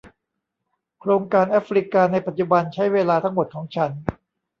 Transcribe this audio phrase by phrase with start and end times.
[0.99, 3.91] โครงการแอฟริกาในปัจจุบันใช้เวลาทั้งหมดของฉัน